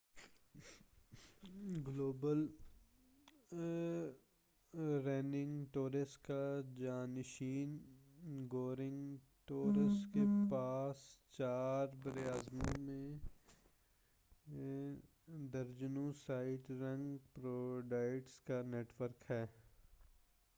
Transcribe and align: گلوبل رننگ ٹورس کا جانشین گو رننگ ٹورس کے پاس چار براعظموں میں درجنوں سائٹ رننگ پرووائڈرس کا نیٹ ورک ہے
گلوبل 1.87 2.45
رننگ 5.05 5.63
ٹورس 5.71 6.17
کا 6.17 6.61
جانشین 6.75 7.77
گو 8.51 8.75
رننگ 8.75 9.15
ٹورس 9.45 10.05
کے 10.13 10.25
پاس 10.49 11.03
چار 11.31 11.87
براعظموں 12.03 12.77
میں 12.77 13.17
درجنوں 15.51 16.11
سائٹ 16.25 16.71
رننگ 16.71 17.17
پرووائڈرس 17.33 18.39
کا 18.39 18.61
نیٹ 18.65 19.01
ورک 19.01 19.31
ہے 19.31 19.45